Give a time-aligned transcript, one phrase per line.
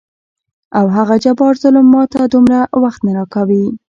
[0.77, 3.65] او هغه جبار ظلم ماته دومره وخت نه راکوي.